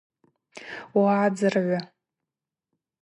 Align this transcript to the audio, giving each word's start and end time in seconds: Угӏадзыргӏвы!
Угӏадзыргӏвы! 0.97 1.79